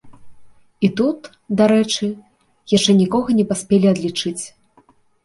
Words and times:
І 0.85 0.89
тут, 1.01 1.27
дарэчы, 1.59 2.09
яшчэ 2.77 2.91
нікога 3.01 3.37
не 3.41 3.45
паспелі 3.51 3.91
адлічыць. 3.93 4.43